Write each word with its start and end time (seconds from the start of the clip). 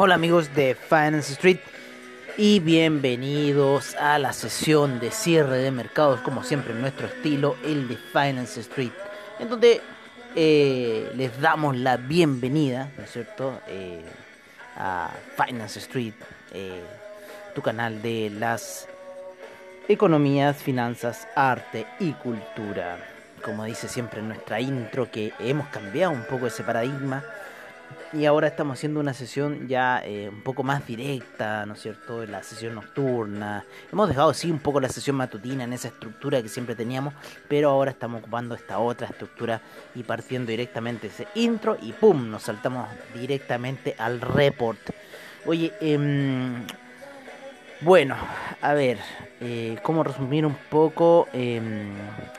Hola 0.00 0.14
amigos 0.14 0.54
de 0.54 0.76
Finance 0.76 1.32
Street 1.32 1.58
y 2.36 2.60
bienvenidos 2.60 3.96
a 3.96 4.20
la 4.20 4.32
sesión 4.32 5.00
de 5.00 5.10
cierre 5.10 5.56
de 5.56 5.72
mercados, 5.72 6.20
como 6.20 6.44
siempre 6.44 6.72
en 6.72 6.82
nuestro 6.82 7.08
estilo, 7.08 7.56
el 7.64 7.88
de 7.88 7.96
Finance 7.96 8.60
Street, 8.60 8.92
en 9.40 9.48
donde 9.48 9.80
eh, 10.36 11.10
les 11.16 11.40
damos 11.40 11.76
la 11.76 11.96
bienvenida, 11.96 12.92
¿no 12.96 13.02
es 13.02 13.10
cierto?, 13.10 13.60
eh, 13.66 14.04
a 14.76 15.10
Finance 15.36 15.80
Street, 15.80 16.14
eh, 16.52 16.80
tu 17.56 17.60
canal 17.60 18.00
de 18.00 18.30
las 18.30 18.88
economías, 19.88 20.58
finanzas, 20.58 21.26
arte 21.34 21.88
y 21.98 22.12
cultura. 22.12 22.98
Como 23.42 23.64
dice 23.64 23.88
siempre 23.88 24.20
en 24.20 24.28
nuestra 24.28 24.60
intro, 24.60 25.10
que 25.10 25.32
hemos 25.40 25.66
cambiado 25.70 26.12
un 26.12 26.22
poco 26.22 26.46
ese 26.46 26.62
paradigma 26.62 27.24
y 28.12 28.24
ahora 28.24 28.48
estamos 28.48 28.78
haciendo 28.78 29.00
una 29.00 29.12
sesión 29.12 29.68
ya 29.68 30.02
eh, 30.04 30.28
un 30.28 30.42
poco 30.42 30.62
más 30.62 30.86
directa, 30.86 31.66
¿no 31.66 31.74
es 31.74 31.82
cierto? 31.82 32.24
La 32.26 32.42
sesión 32.42 32.74
nocturna. 32.74 33.64
Hemos 33.92 34.08
dejado 34.08 34.32
sí 34.34 34.50
un 34.50 34.58
poco 34.58 34.80
la 34.80 34.88
sesión 34.88 35.16
matutina 35.16 35.64
en 35.64 35.72
esa 35.72 35.88
estructura 35.88 36.40
que 36.42 36.48
siempre 36.48 36.74
teníamos, 36.74 37.14
pero 37.48 37.70
ahora 37.70 37.90
estamos 37.90 38.20
ocupando 38.20 38.54
esta 38.54 38.78
otra 38.78 39.08
estructura 39.08 39.60
y 39.94 40.02
partiendo 40.02 40.50
directamente 40.50 41.08
ese 41.08 41.26
intro 41.34 41.76
y 41.80 41.92
¡pum! 41.92 42.30
Nos 42.30 42.44
saltamos 42.44 42.88
directamente 43.14 43.94
al 43.98 44.20
report. 44.20 44.80
Oye, 45.46 45.72
eh, 45.80 45.98
bueno, 47.80 48.16
a 48.60 48.74
ver, 48.74 48.98
eh, 49.40 49.78
cómo 49.84 50.02
resumir 50.02 50.44
un 50.44 50.56
poco 50.68 51.28
em, 51.32 51.92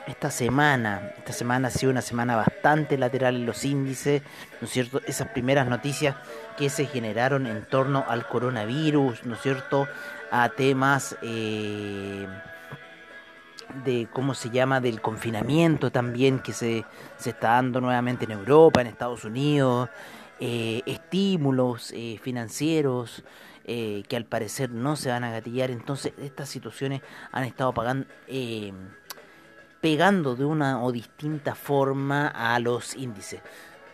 esta 0.06 0.30
semana. 0.30 1.12
Esta 1.16 1.32
semana 1.32 1.68
ha 1.68 1.70
sido 1.70 1.90
una 1.90 2.02
semana 2.02 2.36
bastante 2.36 2.98
lateral 2.98 3.36
en 3.36 3.46
los 3.46 3.64
índices, 3.64 4.22
¿no 4.60 4.66
es 4.66 4.72
cierto? 4.72 5.00
Esas 5.06 5.28
primeras 5.28 5.66
noticias 5.66 6.14
que 6.58 6.68
se 6.68 6.84
generaron 6.84 7.46
en 7.46 7.64
torno 7.64 8.04
al 8.06 8.28
coronavirus, 8.28 9.24
¿no 9.24 9.34
es 9.34 9.40
cierto? 9.40 9.88
A 10.30 10.50
temas 10.50 11.16
eh, 11.22 12.26
de, 13.84 14.08
¿cómo 14.12 14.34
se 14.34 14.50
llama?, 14.50 14.80
del 14.80 15.00
confinamiento 15.00 15.90
también 15.90 16.40
que 16.40 16.52
se, 16.52 16.84
se 17.16 17.30
está 17.30 17.52
dando 17.52 17.80
nuevamente 17.80 18.26
en 18.26 18.32
Europa, 18.32 18.82
en 18.82 18.88
Estados 18.88 19.24
Unidos, 19.24 19.88
eh, 20.38 20.82
estímulos 20.84 21.94
financieros. 22.22 23.24
Eh, 23.66 24.04
que 24.08 24.16
al 24.16 24.24
parecer 24.24 24.70
no 24.70 24.96
se 24.96 25.10
van 25.10 25.22
a 25.22 25.30
gatillar. 25.30 25.70
Entonces 25.70 26.12
estas 26.18 26.48
situaciones 26.48 27.02
han 27.30 27.44
estado 27.44 27.72
pagando, 27.72 28.06
eh, 28.26 28.72
pegando 29.80 30.34
de 30.34 30.44
una 30.44 30.82
o 30.82 30.90
distinta 30.92 31.54
forma 31.54 32.28
a 32.28 32.58
los 32.58 32.96
índices. 32.96 33.40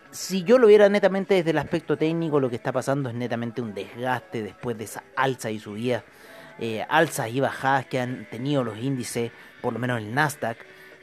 Si 0.09 0.43
yo 0.43 0.57
lo 0.57 0.67
viera 0.67 0.87
netamente 0.89 1.35
desde 1.35 1.51
el 1.51 1.57
aspecto 1.57 1.97
técnico, 1.97 2.39
lo 2.39 2.49
que 2.49 2.55
está 2.55 2.71
pasando 2.71 3.09
es 3.09 3.15
netamente 3.15 3.61
un 3.61 3.73
desgaste 3.73 4.41
después 4.41 4.77
de 4.77 4.85
esa 4.85 5.03
alza 5.15 5.51
y 5.51 5.59
subida, 5.59 6.03
eh, 6.59 6.85
alzas 6.89 7.29
y 7.29 7.39
bajadas 7.39 7.85
que 7.85 7.99
han 7.99 8.27
tenido 8.29 8.63
los 8.63 8.77
índices, 8.77 9.31
por 9.61 9.73
lo 9.73 9.79
menos 9.79 9.99
el 9.99 10.13
Nasdaq 10.13 10.57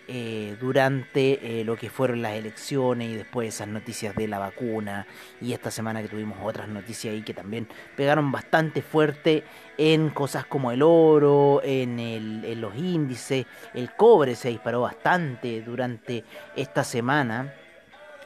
eh, 0.06 0.56
durante 0.60 1.60
eh, 1.60 1.65
lo 1.65 1.76
que 1.76 1.88
fueron 1.88 2.20
las 2.20 2.32
elecciones 2.34 3.09
y 3.09 3.16
después 3.16 3.48
esas 3.48 3.69
noticias 3.69 4.15
de 4.15 4.28
la 4.28 4.38
vacuna 4.38 5.06
y 5.41 5.54
esta 5.54 5.70
semana 5.70 6.03
que 6.03 6.09
tuvimos 6.09 6.38
otras 6.42 6.69
noticias 6.69 7.15
ahí 7.15 7.22
que 7.22 7.32
también 7.32 7.66
pegaron 7.97 8.31
bastante 8.31 8.82
fuerte 8.82 9.44
en 9.78 10.10
cosas 10.10 10.44
como 10.44 10.72
el 10.72 10.82
oro, 10.82 11.62
en, 11.65 11.98
en 11.98 12.60
los 12.60 12.76
índices, 12.76 13.47
el 13.72 13.94
cobre 13.94 14.34
se 14.34 14.50
disparó 14.50 14.82
bastante 14.82 15.62
durante 15.62 16.25
esta 16.54 16.84
semana, 16.84 17.54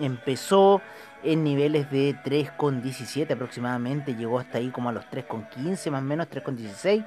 empezó 0.00 0.82
en 1.22 1.44
niveles 1.44 1.90
de 1.90 2.14
3,17 2.16 3.32
aproximadamente, 3.32 4.14
llegó 4.14 4.38
hasta 4.38 4.58
ahí 4.58 4.70
como 4.70 4.88
a 4.88 4.92
los 4.92 5.04
3,15 5.06 5.90
más 5.90 6.02
o 6.02 6.04
menos, 6.04 6.28
3,16 6.28 7.04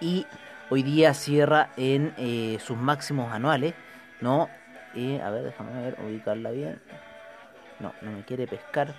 y 0.00 0.26
hoy 0.70 0.82
día 0.82 1.14
cierra 1.14 1.70
en 1.76 2.14
eh, 2.16 2.58
sus 2.60 2.76
máximos 2.76 3.32
anuales, 3.32 3.74
¿no? 4.20 4.48
Eh, 4.94 5.20
a 5.22 5.30
ver, 5.30 5.44
déjame 5.44 5.82
ver, 5.82 5.96
ubicarla 6.04 6.50
bien. 6.50 6.80
No, 7.80 7.92
no 8.02 8.12
me 8.12 8.24
quiere 8.24 8.46
pescar. 8.46 8.94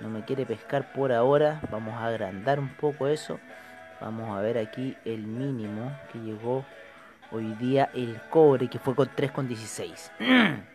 No 0.00 0.08
me 0.08 0.24
quiere 0.24 0.44
pescar 0.44 0.92
por 0.92 1.12
ahora. 1.12 1.60
Vamos 1.70 1.94
a 1.94 2.06
agrandar 2.06 2.58
un 2.58 2.70
poco 2.70 3.06
eso. 3.06 3.38
Vamos 4.00 4.36
a 4.36 4.40
ver 4.40 4.58
aquí 4.58 4.96
el 5.04 5.22
mínimo 5.22 5.96
que 6.12 6.18
llegó 6.18 6.64
hoy 7.30 7.54
día 7.54 7.90
el 7.94 8.20
cobre, 8.28 8.68
que 8.68 8.78
fue 8.78 8.94
con 8.94 9.08
3,16. 9.08 10.64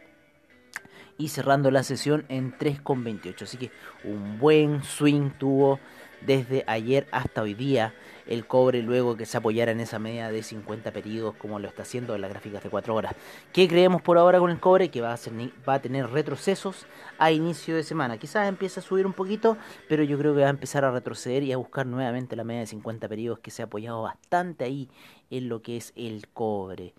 y 1.19 1.27
cerrando 1.27 1.69
la 1.69 1.83
sesión 1.83 2.25
en 2.29 2.57
3,28. 2.57 3.43
Así 3.43 3.57
que 3.57 3.71
un 4.05 4.39
buen 4.39 4.81
swing 4.83 5.29
tuvo 5.37 5.79
desde 6.21 6.63
ayer 6.65 7.07
hasta 7.11 7.41
hoy 7.41 7.53
día 7.53 7.93
el 8.25 8.45
cobre 8.45 8.81
luego 8.81 9.17
que 9.17 9.25
se 9.25 9.37
apoyara 9.37 9.71
en 9.71 9.79
esa 9.79 9.99
media 9.99 10.31
de 10.31 10.43
50 10.43 10.91
periodos 10.91 11.35
como 11.35 11.59
lo 11.59 11.67
está 11.67 11.81
haciendo 11.81 12.15
en 12.15 12.21
las 12.21 12.29
gráficas 12.29 12.63
de 12.63 12.69
4 12.69 12.95
horas. 12.95 13.15
¿Qué 13.51 13.67
creemos 13.67 14.01
por 14.01 14.17
ahora 14.17 14.39
con 14.39 14.49
el 14.49 14.59
cobre? 14.59 14.89
Que 14.89 15.01
va 15.01 15.13
a, 15.13 15.79
tener 15.79 16.09
retrocesos 16.09 16.85
a 17.17 17.31
inicio 17.31 17.75
de 17.75 17.83
semana. 17.83 18.17
Quizás 18.17 18.47
empiece 18.47 18.79
a 18.79 18.83
subir 18.83 19.05
un 19.05 19.13
poquito, 19.13 19.57
pero 19.89 20.03
yo 20.03 20.17
creo 20.17 20.33
que 20.33 20.41
va 20.41 20.47
a 20.47 20.51
empezar 20.51 20.85
a 20.85 20.91
retroceder 20.91 21.43
y 21.43 21.51
a 21.51 21.57
buscar 21.57 21.85
nuevamente 21.85 22.37
la 22.37 22.45
media 22.45 22.61
de 22.61 22.67
50 22.67 23.09
periodos 23.09 23.39
que 23.39 23.51
se 23.51 23.61
ha 23.61 23.65
apoyado 23.65 24.03
bastante 24.03 24.63
ahí 24.63 24.89
en 25.29 25.49
lo 25.49 25.61
que 25.61 25.75
es 25.75 25.91
el 25.97 26.29
cobre. 26.29 26.93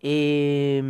Eh, 0.00 0.82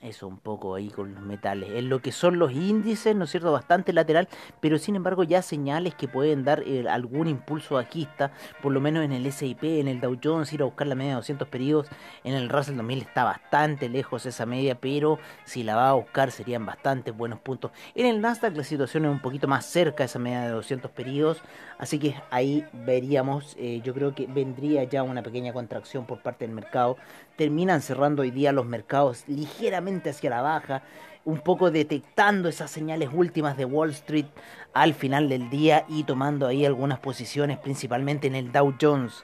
eso 0.00 0.28
un 0.28 0.38
poco 0.38 0.74
ahí 0.74 0.88
con 0.88 1.14
los 1.14 1.22
metales. 1.22 1.70
En 1.74 1.88
lo 1.88 2.00
que 2.00 2.12
son 2.12 2.38
los 2.38 2.52
índices, 2.52 3.16
¿no 3.16 3.24
es 3.24 3.30
cierto? 3.30 3.52
Bastante 3.52 3.92
lateral, 3.92 4.28
pero 4.60 4.78
sin 4.78 4.96
embargo 4.96 5.24
ya 5.24 5.42
señales 5.42 5.94
que 5.94 6.08
pueden 6.08 6.44
dar 6.44 6.62
eh, 6.66 6.86
algún 6.88 7.28
impulso 7.28 7.76
bajista, 7.76 8.32
por 8.62 8.72
lo 8.72 8.80
menos 8.80 9.04
en 9.04 9.12
el 9.12 9.30
SIP, 9.32 9.64
en 9.64 9.88
el 9.88 10.00
Dow 10.00 10.18
Jones, 10.22 10.52
ir 10.52 10.62
a 10.62 10.66
buscar 10.66 10.86
la 10.86 10.94
media 10.94 11.12
de 11.12 11.16
200 11.16 11.48
periodos, 11.48 11.88
en 12.24 12.34
el 12.34 12.48
Russell 12.48 12.76
2000 12.76 13.00
está 13.00 13.24
bastante 13.24 13.88
lejos 13.88 14.26
esa 14.26 14.46
media, 14.46 14.78
pero 14.80 15.18
si 15.44 15.62
la 15.62 15.76
va 15.76 15.90
a 15.90 15.94
buscar 15.94 16.30
serían 16.30 16.66
bastante 16.66 17.10
buenos 17.10 17.40
puntos. 17.40 17.70
En 17.94 18.06
el 18.06 18.20
Nasdaq 18.20 18.56
la 18.56 18.64
situación 18.64 19.06
es 19.06 19.10
un 19.10 19.20
poquito 19.20 19.48
más 19.48 19.66
cerca 19.66 20.04
esa 20.04 20.18
media 20.18 20.42
de 20.42 20.50
200 20.50 20.90
periodos, 20.90 21.42
así 21.78 21.98
que 21.98 22.14
ahí 22.30 22.66
veríamos, 22.72 23.56
eh, 23.58 23.80
yo 23.82 23.94
creo 23.94 24.14
que 24.14 24.26
vendría 24.26 24.84
ya 24.84 25.02
una 25.02 25.22
pequeña 25.22 25.52
contracción 25.52 26.06
por 26.06 26.20
parte 26.20 26.46
del 26.46 26.54
mercado. 26.54 26.96
Terminan 27.36 27.82
cerrando 27.82 28.22
hoy 28.22 28.30
día 28.30 28.52
los 28.52 28.66
mercados 28.66 29.24
ligeramente 29.26 30.10
hacia 30.10 30.30
la 30.30 30.42
baja, 30.42 30.82
un 31.24 31.40
poco 31.40 31.70
detectando 31.70 32.48
esas 32.48 32.70
señales 32.70 33.10
últimas 33.12 33.56
de 33.56 33.64
Wall 33.64 33.90
Street 33.90 34.26
al 34.72 34.94
final 34.94 35.28
del 35.28 35.50
día 35.50 35.84
y 35.88 36.04
tomando 36.04 36.46
ahí 36.46 36.64
algunas 36.64 36.98
posiciones, 36.98 37.58
principalmente 37.58 38.26
en 38.26 38.36
el 38.36 38.52
Dow 38.52 38.74
Jones, 38.80 39.22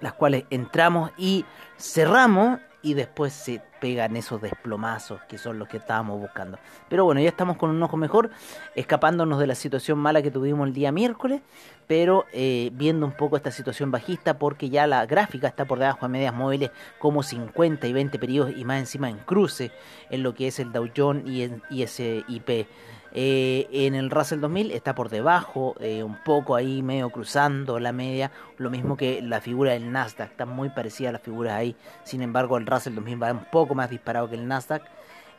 las 0.00 0.12
cuales 0.12 0.44
entramos 0.50 1.10
y 1.16 1.44
cerramos 1.78 2.60
y 2.82 2.94
después 2.94 3.32
se 3.32 3.62
pegan 3.80 4.16
esos 4.16 4.40
desplomazos 4.40 5.20
que 5.22 5.38
son 5.38 5.58
los 5.58 5.68
que 5.68 5.78
estábamos 5.78 6.20
buscando. 6.20 6.58
Pero 6.88 7.04
bueno, 7.04 7.20
ya 7.20 7.28
estamos 7.28 7.56
con 7.56 7.70
un 7.70 7.82
ojo 7.82 7.96
mejor, 7.96 8.30
escapándonos 8.74 9.38
de 9.38 9.46
la 9.46 9.54
situación 9.54 9.98
mala 9.98 10.22
que 10.22 10.30
tuvimos 10.30 10.68
el 10.68 10.74
día 10.74 10.92
miércoles, 10.92 11.40
pero 11.86 12.26
eh, 12.32 12.70
viendo 12.74 13.04
un 13.06 13.12
poco 13.12 13.36
esta 13.36 13.50
situación 13.50 13.90
bajista 13.90 14.38
porque 14.38 14.70
ya 14.70 14.86
la 14.86 15.06
gráfica 15.06 15.48
está 15.48 15.64
por 15.64 15.78
debajo 15.78 16.06
de 16.06 16.12
medias 16.12 16.34
móviles 16.34 16.70
como 16.98 17.22
50 17.22 17.86
y 17.86 17.92
20 17.92 18.18
periodos 18.18 18.52
y 18.56 18.64
más 18.64 18.78
encima 18.78 19.10
en 19.10 19.18
cruce 19.18 19.72
en 20.10 20.22
lo 20.22 20.34
que 20.34 20.46
es 20.46 20.60
el 20.60 20.72
Dow 20.72 20.88
Jones 20.96 21.26
y, 21.26 21.42
el, 21.42 21.62
y 21.70 21.82
ese 21.82 22.24
IP. 22.28 22.68
Eh, 23.12 23.68
en 23.72 23.94
el 23.94 24.10
Russell 24.10 24.40
2000 24.40 24.70
está 24.70 24.94
por 24.94 25.08
debajo, 25.08 25.74
eh, 25.80 26.02
un 26.02 26.16
poco 26.22 26.54
ahí 26.54 26.82
medio 26.82 27.10
cruzando 27.10 27.80
la 27.80 27.92
media, 27.92 28.30
lo 28.56 28.70
mismo 28.70 28.96
que 28.96 29.20
la 29.20 29.40
figura 29.40 29.72
del 29.72 29.90
Nasdaq, 29.90 30.30
está 30.30 30.46
muy 30.46 30.68
parecida 30.68 31.08
a 31.08 31.12
las 31.12 31.22
figuras 31.22 31.54
ahí, 31.54 31.74
sin 32.04 32.22
embargo 32.22 32.56
el 32.56 32.66
Russell 32.66 32.94
2000 32.94 33.22
va 33.22 33.32
un 33.32 33.46
poco 33.50 33.74
más 33.74 33.90
disparado 33.90 34.28
que 34.28 34.36
el 34.36 34.46
Nasdaq. 34.46 34.82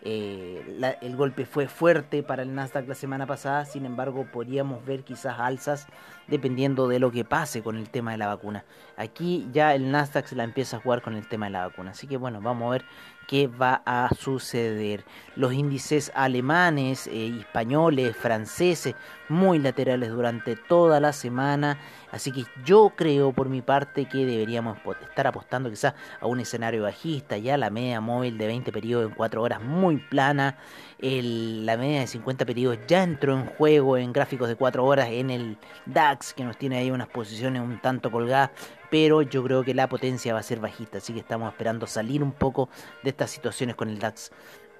Eh, 0.03 0.97
el 1.01 1.15
golpe 1.15 1.45
fue 1.45 1.68
fuerte 1.68 2.23
para 2.23 2.41
el 2.41 2.56
Nasdaq 2.56 2.88
la 2.88 2.95
semana 2.95 3.27
pasada, 3.27 3.65
sin 3.65 3.85
embargo 3.85 4.25
podríamos 4.33 4.83
ver 4.83 5.03
quizás 5.03 5.39
alzas 5.39 5.85
dependiendo 6.27 6.88
de 6.88 6.97
lo 6.97 7.12
que 7.12 7.23
pase 7.23 7.62
con 7.62 7.77
el 7.77 7.89
tema 7.89 8.12
de 8.12 8.18
la 8.18 8.27
vacuna. 8.27 8.65
Aquí 8.97 9.47
ya 9.53 9.75
el 9.75 9.91
Nasdaq 9.91 10.25
se 10.25 10.35
la 10.35 10.44
empieza 10.44 10.77
a 10.77 10.79
jugar 10.79 11.03
con 11.03 11.15
el 11.15 11.27
tema 11.27 11.45
de 11.45 11.51
la 11.51 11.68
vacuna, 11.68 11.91
así 11.91 12.07
que 12.07 12.18
bueno, 12.18 12.41
vamos 12.41 12.68
a 12.68 12.71
ver 12.71 12.85
qué 13.27 13.47
va 13.47 13.81
a 13.85 14.09
suceder. 14.13 15.06
Los 15.35 15.53
índices 15.53 16.12
alemanes, 16.15 17.07
eh, 17.07 17.38
españoles, 17.39 18.15
franceses, 18.15 18.95
muy 19.29 19.59
laterales 19.59 20.09
durante 20.09 20.56
toda 20.56 21.00
la 21.00 21.13
semana. 21.13 21.77
Así 22.12 22.31
que 22.31 22.44
yo 22.65 22.91
creo 22.95 23.31
por 23.31 23.47
mi 23.47 23.62
parte 23.62 24.06
que 24.06 24.25
deberíamos 24.25 24.77
estar 25.01 25.27
apostando 25.27 25.69
quizás 25.69 25.94
a 26.19 26.27
un 26.27 26.41
escenario 26.41 26.83
bajista, 26.83 27.38
ya 27.38 27.57
la 27.57 27.69
media 27.69 28.01
móvil 28.01 28.38
de 28.38 28.47
20 28.47 28.71
periodos 28.71 29.09
en 29.09 29.15
4 29.15 29.41
horas 29.41 29.62
muy 29.62 29.97
plana, 29.97 30.57
la 31.00 31.77
media 31.77 32.01
de 32.01 32.07
50 32.07 32.45
periodos 32.45 32.79
ya 32.88 33.03
entró 33.03 33.33
en 33.33 33.45
juego 33.45 33.97
en 33.97 34.12
gráficos 34.12 34.50
de 34.50 34.56
4 34.56 34.83
horas 34.85 35.07
en 35.09 35.29
el 35.29 35.57
DAX 35.85 36.33
que 36.33 36.44
nos 36.44 36.57
tiene 36.57 36.77
ahí 36.77 36.91
unas 36.91 37.07
posiciones 37.07 37.62
un 37.62 37.79
tanto 37.79 38.12
colgadas, 38.12 38.51
pero 38.92 39.24
yo 39.24 39.42
creo 39.44 39.64
que 39.64 39.74
la 39.74 39.90
potencia 39.90 40.34
va 40.34 40.42
a 40.42 40.44
ser 40.44 40.60
bajista, 40.60 41.00
así 41.00 41.14
que 41.14 41.22
estamos 41.22 41.52
esperando 41.52 41.88
salir 41.88 42.22
un 42.22 42.34
poco 42.34 42.70
de 43.02 43.10
estas 43.10 43.32
situaciones 43.32 43.76
con 43.76 43.90
el 43.90 43.98
DAX. 43.98 44.32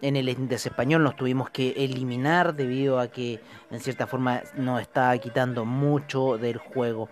en 0.02 0.16
el 0.16 0.30
índice 0.30 0.70
español 0.70 1.04
nos 1.04 1.16
tuvimos 1.16 1.50
que 1.50 1.70
eliminar 1.78 2.56
debido 2.56 3.00
a 3.00 3.08
que 3.08 3.40
en 3.70 3.80
cierta 3.80 4.08
forma 4.08 4.42
nos 4.56 4.82
estaba 4.82 5.18
quitando 5.18 5.64
mucho 5.64 6.38
del 6.38 6.58
juego 6.58 7.08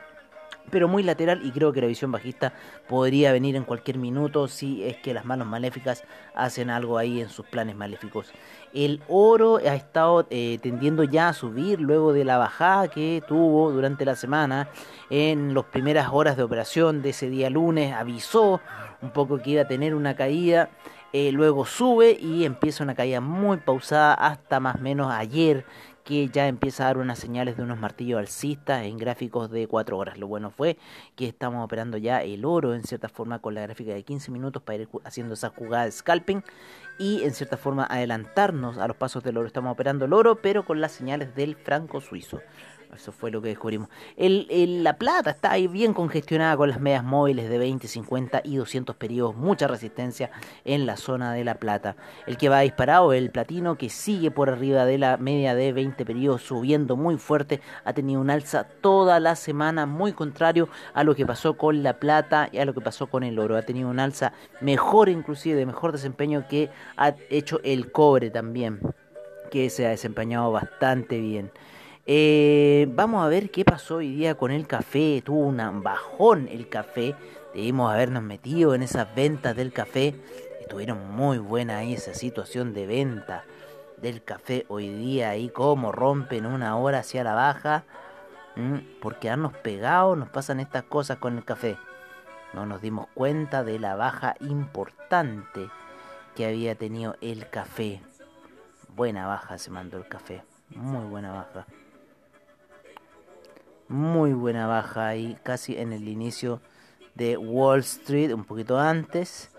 pero 0.69 0.87
muy 0.87 1.03
lateral 1.03 1.41
y 1.43 1.51
creo 1.51 1.73
que 1.73 1.81
la 1.81 1.87
visión 1.87 2.11
bajista 2.11 2.53
podría 2.87 3.31
venir 3.31 3.55
en 3.55 3.63
cualquier 3.63 3.97
minuto 3.97 4.47
si 4.47 4.83
es 4.83 4.97
que 4.97 5.13
las 5.13 5.25
manos 5.25 5.47
maléficas 5.47 6.03
hacen 6.35 6.69
algo 6.69 6.97
ahí 6.97 7.21
en 7.21 7.29
sus 7.29 7.45
planes 7.45 7.75
maléficos. 7.75 8.31
El 8.73 9.01
oro 9.07 9.57
ha 9.57 9.75
estado 9.75 10.27
eh, 10.29 10.59
tendiendo 10.61 11.03
ya 11.03 11.29
a 11.29 11.33
subir 11.33 11.79
luego 11.79 12.13
de 12.13 12.23
la 12.23 12.37
bajada 12.37 12.87
que 12.87 13.23
tuvo 13.27 13.71
durante 13.71 14.05
la 14.05 14.15
semana. 14.15 14.69
En 15.09 15.53
las 15.53 15.65
primeras 15.65 16.09
horas 16.11 16.37
de 16.37 16.43
operación 16.43 17.01
de 17.01 17.09
ese 17.09 17.29
día 17.29 17.49
lunes 17.49 17.93
avisó 17.93 18.61
un 19.01 19.11
poco 19.11 19.39
que 19.39 19.51
iba 19.51 19.63
a 19.63 19.67
tener 19.67 19.95
una 19.95 20.15
caída. 20.15 20.69
Eh, 21.11 21.31
luego 21.31 21.65
sube 21.65 22.11
y 22.21 22.45
empieza 22.45 22.83
una 22.83 22.93
caída 22.93 23.19
muy 23.19 23.57
pausada 23.57 24.13
hasta 24.13 24.59
más 24.59 24.75
o 24.75 24.79
menos 24.79 25.11
ayer 25.11 25.65
que 26.09 26.27
ya 26.27 26.47
empieza 26.47 26.81
a 26.81 26.87
dar 26.87 26.97
unas 26.97 27.19
señales 27.19 27.55
de 27.55 27.61
unos 27.61 27.77
martillos 27.77 28.17
alcistas 28.17 28.83
en 28.83 28.97
gráficos 28.97 29.51
de 29.51 29.67
4 29.67 29.95
horas. 29.95 30.17
Lo 30.17 30.27
bueno 30.27 30.49
fue 30.49 30.75
que 31.15 31.27
estamos 31.27 31.63
operando 31.63 31.97
ya 31.99 32.23
el 32.23 32.45
oro 32.45 32.73
en 32.73 32.81
cierta 32.81 33.09
forma 33.09 33.37
con 33.37 33.53
la 33.53 33.61
gráfica 33.61 33.93
de 33.93 34.01
15 34.01 34.31
minutos 34.31 34.63
para 34.63 34.79
ir 34.79 34.89
haciendo 35.03 35.35
esa 35.35 35.49
jugada 35.49 35.85
de 35.85 35.91
scalping 35.91 36.43
y 36.97 37.21
en 37.25 37.35
cierta 37.35 37.57
forma 37.57 37.85
adelantarnos 37.85 38.79
a 38.79 38.87
los 38.87 38.97
pasos 38.97 39.23
del 39.23 39.37
oro. 39.37 39.45
Estamos 39.45 39.71
operando 39.71 40.05
el 40.05 40.13
oro 40.13 40.41
pero 40.41 40.65
con 40.65 40.81
las 40.81 40.93
señales 40.93 41.35
del 41.35 41.55
franco 41.55 42.01
suizo. 42.01 42.41
Eso 42.93 43.11
fue 43.11 43.29
lo 43.29 43.41
que 43.41 43.49
descubrimos. 43.49 43.87
El, 44.17 44.83
la 44.83 44.97
plata 44.97 45.29
está 45.29 45.51
ahí 45.51 45.67
bien 45.67 45.93
congestionada 45.93 46.57
con 46.57 46.69
las 46.69 46.81
medias 46.81 47.03
móviles 47.03 47.47
de 47.47 47.57
20, 47.59 47.87
50 47.87 48.41
y 48.43 48.55
200 48.57 48.95
periodos. 48.95 49.35
Mucha 49.35 49.67
resistencia 49.67 50.31
en 50.65 50.85
la 50.85 50.97
zona 50.97 51.33
de 51.33 51.43
la 51.43 51.55
plata. 51.55 51.95
El 52.25 52.37
que 52.37 52.49
va 52.49 52.61
disparado 52.61 53.13
el 53.13 53.29
platino 53.29 53.77
que 53.77 53.89
sigue 53.89 54.31
por 54.31 54.49
arriba 54.49 54.85
de 54.85 54.97
la 54.97 55.17
media 55.17 55.53
de 55.53 55.71
20 55.71 56.03
periodos 56.03 56.41
subiendo 56.41 56.95
muy 56.95 57.17
fuerte. 57.17 57.61
Ha 57.85 57.93
tenido 57.93 58.21
un 58.21 58.31
alza 58.31 58.63
toda 58.63 59.19
la 59.19 59.35
semana 59.35 59.85
muy 59.85 60.13
contrario 60.13 60.67
a 60.93 61.03
lo 61.03 61.15
que 61.15 61.27
pasó 61.27 61.57
con 61.57 61.83
la 61.83 61.99
plata 61.99 62.49
y 62.51 62.57
a 62.57 62.65
lo 62.65 62.73
que 62.73 62.81
pasó 62.81 63.07
con 63.07 63.23
el 63.23 63.37
oro. 63.37 63.55
Ha 63.55 63.61
tenido 63.61 63.89
un 63.89 63.99
alza 63.99 64.33
mejor 64.61 65.09
inclusive 65.09 65.59
de 65.59 65.65
mejor 65.67 65.91
desempeño 65.91 66.47
que 66.49 66.69
ha 66.97 67.13
hecho 67.29 67.59
el 67.63 67.91
cobre 67.91 68.31
también. 68.31 68.79
Que 69.51 69.69
se 69.69 69.85
ha 69.85 69.89
desempeñado 69.89 70.51
bastante 70.51 71.19
bien. 71.19 71.51
Eh, 72.11 72.87
vamos 72.89 73.23
a 73.23 73.27
ver 73.27 73.51
qué 73.51 73.63
pasó 73.63 73.97
hoy 73.97 74.15
día 74.15 74.33
con 74.33 74.49
el 74.49 74.65
café. 74.65 75.21
Tuvo 75.23 75.41
un 75.41 75.83
bajón 75.83 76.47
el 76.47 76.67
café. 76.67 77.13
Debimos 77.53 77.93
habernos 77.93 78.23
metido 78.23 78.73
en 78.73 78.81
esas 78.81 79.13
ventas 79.13 79.55
del 79.55 79.71
café. 79.71 80.15
Estuvieron 80.59 81.11
muy 81.11 81.37
buenas 81.37 81.75
ahí 81.77 81.93
esa 81.93 82.15
situación 82.15 82.73
de 82.73 82.87
venta 82.87 83.43
del 83.97 84.23
café 84.23 84.65
hoy 84.69 84.89
día. 84.89 85.29
Ahí 85.29 85.49
como 85.49 85.91
rompen 85.91 86.47
una 86.47 86.75
hora 86.77 87.01
hacia 87.01 87.23
la 87.23 87.35
baja. 87.35 87.83
Por 89.03 89.19
quedarnos 89.19 89.53
nos 90.17 90.29
pasan 90.29 90.59
estas 90.59 90.85
cosas 90.85 91.19
con 91.19 91.37
el 91.37 91.45
café. 91.45 91.77
No 92.53 92.65
nos 92.65 92.81
dimos 92.81 93.05
cuenta 93.13 93.63
de 93.63 93.77
la 93.77 93.95
baja 93.95 94.35
importante 94.39 95.69
que 96.35 96.47
había 96.47 96.73
tenido 96.73 97.17
el 97.21 97.47
café. 97.51 98.01
Buena 98.95 99.27
baja 99.27 99.59
se 99.59 99.69
mandó 99.69 99.97
el 99.97 100.07
café. 100.07 100.41
Muy 100.69 101.05
buena 101.05 101.31
baja. 101.33 101.67
Muy 103.89 104.33
buena 104.33 104.67
baja 104.67 105.07
ahí, 105.07 105.35
casi 105.41 105.75
en 105.75 105.93
el 105.93 106.07
inicio 106.07 106.61
de 107.15 107.37
Wall 107.37 107.79
Street, 107.79 108.31
un 108.31 108.45
poquito 108.45 108.77
antes, 108.77 109.49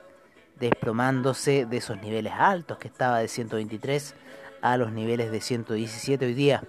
desplomándose 0.60 1.66
de 1.66 1.78
esos 1.78 2.00
niveles 2.00 2.32
altos 2.38 2.78
que 2.78 2.86
estaba 2.86 3.18
de 3.18 3.26
123 3.26 4.14
a 4.62 4.76
los 4.76 4.92
niveles 4.92 5.32
de 5.32 5.40
117 5.40 6.26
hoy 6.26 6.34
día. 6.34 6.62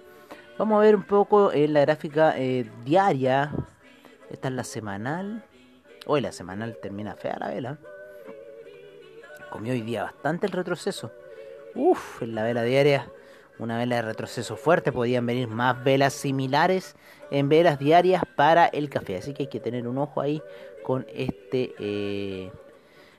Vamos 0.58 0.76
a 0.76 0.80
ver 0.80 0.96
un 0.96 1.04
poco 1.04 1.52
en 1.52 1.72
la 1.72 1.82
gráfica 1.82 2.36
eh, 2.36 2.68
diaria. 2.84 3.52
Esta 4.28 4.48
es 4.48 4.54
la 4.54 4.64
semanal. 4.64 5.44
Hoy 6.06 6.20
la 6.20 6.32
semanal 6.32 6.76
termina 6.82 7.14
fea 7.14 7.36
la 7.38 7.46
vela. 7.50 7.78
Comió 9.50 9.72
hoy 9.72 9.82
día 9.82 10.02
bastante 10.02 10.46
el 10.46 10.52
retroceso. 10.52 11.12
Uf, 11.76 12.22
en 12.22 12.34
la 12.34 12.42
vela 12.42 12.64
diaria 12.64 13.08
una 13.62 13.78
vela 13.78 13.96
de 13.96 14.02
retroceso 14.02 14.56
fuerte, 14.56 14.92
podían 14.92 15.26
venir 15.26 15.48
más 15.48 15.82
velas 15.82 16.12
similares 16.12 16.96
en 17.30 17.48
velas 17.48 17.78
diarias 17.78 18.22
para 18.36 18.66
el 18.66 18.90
café. 18.90 19.16
Así 19.16 19.32
que 19.34 19.44
hay 19.44 19.48
que 19.48 19.60
tener 19.60 19.88
un 19.88 19.98
ojo 19.98 20.20
ahí 20.20 20.42
con 20.82 21.06
este 21.14 21.74
eh, 21.78 22.50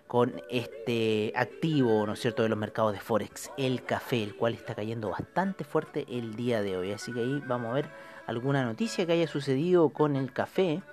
con 0.07 0.43
este 0.47 1.33
activo, 1.35 2.05
¿no 2.05 2.13
es 2.13 2.19
cierto?, 2.19 2.43
de 2.43 2.49
los 2.49 2.57
mercados 2.57 2.93
de 2.93 2.99
Forex, 2.99 3.49
el 3.57 3.83
café, 3.83 4.21
el 4.21 4.35
cual 4.35 4.53
está 4.53 4.75
cayendo 4.75 5.09
bastante 5.09 5.63
fuerte 5.63 6.05
el 6.07 6.35
día 6.35 6.61
de 6.61 6.77
hoy. 6.77 6.91
Así 6.91 7.11
que 7.11 7.21
ahí 7.21 7.41
vamos 7.47 7.71
a 7.71 7.73
ver 7.73 7.89
alguna 8.27 8.63
noticia 8.63 9.07
que 9.07 9.13
haya 9.13 9.27
sucedido 9.27 9.89
con 9.89 10.15
el 10.15 10.31
café. 10.31 10.83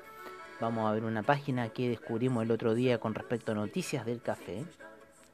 Vamos 0.59 0.89
a 0.89 0.93
ver 0.93 1.05
una 1.05 1.23
página 1.23 1.69
que 1.69 1.91
descubrimos 1.91 2.45
el 2.45 2.51
otro 2.51 2.75
día 2.75 2.99
con 2.99 3.15
respecto 3.15 3.53
a 3.53 3.57
noticias 3.57 4.07
del 4.07 4.23
café. 4.23 4.65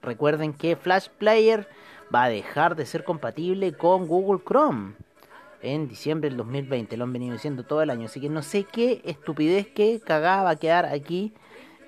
Recuerden 0.02 0.52
que 0.52 0.76
Flash 0.76 1.08
Player 1.19 1.69
va 2.14 2.25
a 2.25 2.28
dejar 2.28 2.76
de 2.76 2.87
ser 2.87 3.04
compatible 3.04 3.72
con 3.72 4.06
Google 4.06 4.43
Chrome 4.46 4.94
en 5.62 5.88
diciembre 5.88 6.28
del 6.28 6.37
2020. 6.38 6.96
Lo 6.96 7.04
han 7.04 7.12
venido 7.12 7.32
diciendo 7.32 7.64
todo 7.64 7.82
el 7.82 7.90
año. 7.90 8.06
Así 8.06 8.20
que 8.20 8.28
no 8.28 8.42
sé 8.42 8.64
qué 8.64 9.02
estupidez, 9.04 9.66
qué 9.68 10.00
cagada 10.04 10.44
va 10.44 10.50
a 10.50 10.56
quedar 10.56 10.87
aquí 10.87 11.32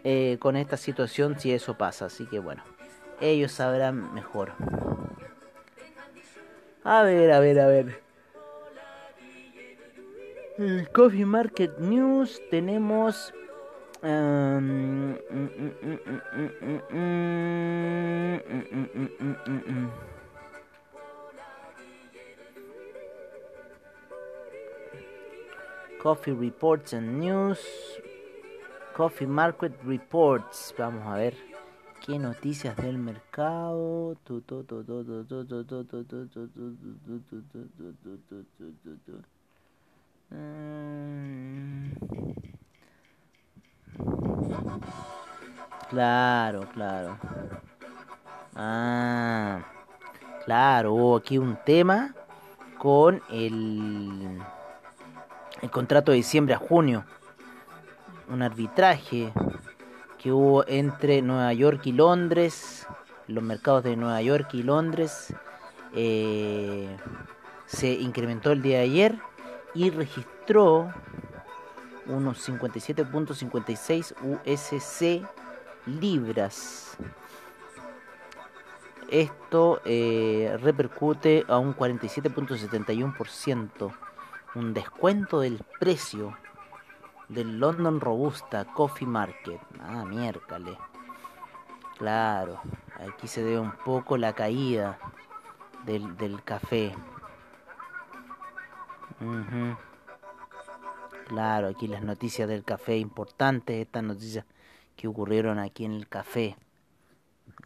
eh, 0.05 0.39
con 0.41 0.57
esta 0.57 0.77
situación 0.77 1.39
si 1.39 1.53
eso 1.53 1.77
pasa. 1.77 2.07
Así 2.07 2.27
que 2.27 2.39
bueno, 2.39 2.63
ellos 3.21 3.53
sabrán 3.53 4.15
mejor. 4.15 4.53
A 6.85 7.03
ver, 7.03 7.33
a 7.33 7.41
ver, 7.41 7.61
a 7.61 7.67
ver. 7.67 8.03
El 10.59 10.91
Coffee 10.91 11.25
Market 11.25 11.79
News 11.79 12.43
tenemos 12.51 13.33
Coffee 26.01 26.33
Reports 26.33 26.93
and 26.93 27.19
News. 27.19 27.59
Coffee 28.95 29.27
Market 29.27 29.73
Reports. 29.85 30.73
Vamos 30.79 31.05
a 31.05 31.17
ver 31.17 31.35
qué 32.07 32.19
noticias 32.19 32.77
del 32.77 32.99
mercado. 32.99 34.17
Claro, 45.91 46.67
claro. 46.75 47.17
Ah, 48.55 49.61
claro, 50.45 50.93
hubo 50.93 51.17
aquí 51.17 51.39
un 51.39 51.57
tema 51.65 52.15
con 52.77 53.23
el, 53.31 54.39
el 55.63 55.71
contrato 55.71 56.13
de 56.13 56.17
diciembre 56.17 56.55
a 56.55 56.59
junio. 56.59 57.05
Un 58.29 58.43
arbitraje 58.43 59.33
que 60.19 60.33
hubo 60.33 60.67
entre 60.67 61.23
Nueva 61.23 61.53
York 61.53 61.87
y 61.87 61.93
Londres, 61.93 62.87
los 63.27 63.43
mercados 63.43 63.85
de 63.85 63.97
Nueva 63.97 64.21
York 64.21 64.49
y 64.53 64.63
Londres. 64.63 65.35
Eh, 65.95 66.95
se 67.67 67.93
incrementó 67.93 68.53
el 68.53 68.61
día 68.61 68.79
de 68.79 68.85
ayer 68.85 69.19
y 69.75 69.91
registró 69.91 70.93
unos 72.09 72.49
57.56 72.49 74.15
USC 74.23 75.23
libras. 75.87 76.97
Esto 79.09 79.81
eh, 79.85 80.57
repercute 80.61 81.45
a 81.49 81.59
un 81.59 81.75
47.71%, 81.75 83.93
un 84.55 84.75
descuento 84.75 85.41
del 85.41 85.61
precio 85.79 86.37
del 87.29 87.59
London 87.59 88.01
Robusta 88.01 88.67
Coffee 88.67 89.09
Market. 89.09 89.61
Ah, 89.81 90.05
miércoles. 90.05 90.77
Claro, 91.97 92.61
aquí 93.01 93.29
se 93.29 93.43
ve 93.43 93.59
un 93.59 93.73
poco 93.73 94.17
la 94.17 94.33
caída 94.35 94.99
del, 95.85 96.17
del 96.17 96.43
café. 96.45 96.95
Claro, 101.29 101.69
aquí 101.69 101.87
las 101.87 102.03
noticias 102.03 102.49
del 102.49 102.65
café 102.65 102.97
importantes, 102.97 103.77
estas 103.77 104.03
noticias 104.03 104.47
que 104.97 105.09
ocurrieron 105.09 105.59
aquí 105.59 105.85
en 105.85 105.93
el 105.93 106.09
café. 106.09 106.57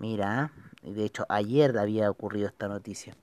Mira, 0.01 0.51
de 0.83 1.05
hecho 1.05 1.27
ayer 1.29 1.79
había 1.79 2.11
ocurrido 2.11 2.49
esta 2.49 2.67
noticia. 2.67 3.15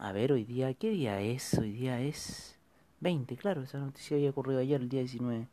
A 0.00 0.10
ver, 0.10 0.32
hoy 0.32 0.42
día, 0.44 0.74
¿qué 0.74 0.90
día 0.90 1.20
es? 1.20 1.54
Hoy 1.54 1.70
día 1.70 2.00
es 2.00 2.58
20, 2.98 3.36
claro, 3.36 3.62
esa 3.62 3.78
noticia 3.78 4.16
había 4.16 4.30
ocurrido 4.30 4.58
ayer, 4.58 4.80
el 4.80 4.88
día 4.88 5.00
19. 5.00 5.46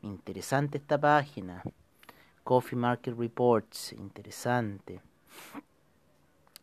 Interesante 0.00 0.78
esta 0.78 0.98
página. 0.98 1.62
Coffee 2.44 2.78
Market 2.78 3.14
Reports, 3.14 3.92
interesante. 3.92 5.02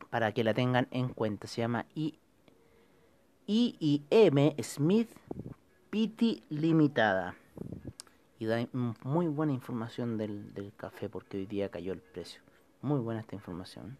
para 0.09 0.31
que 0.31 0.43
la 0.43 0.55
tengan 0.55 0.87
en 0.89 1.09
cuenta. 1.09 1.45
Se 1.45 1.61
llama 1.61 1.85
I 1.93 2.17
IIM 3.45 4.55
Smith 4.63 5.09
Pity 5.93 6.41
Limitada. 6.49 7.35
Y 8.39 8.47
da 8.47 8.67
muy 9.03 9.27
buena 9.27 9.53
información 9.53 10.17
del, 10.17 10.51
del 10.55 10.73
café 10.75 11.07
porque 11.07 11.37
hoy 11.37 11.45
día 11.45 11.69
cayó 11.69 11.93
el 11.93 11.99
precio. 11.99 12.41
Muy 12.81 12.99
buena 12.99 13.21
esta 13.21 13.35
información. 13.35 13.95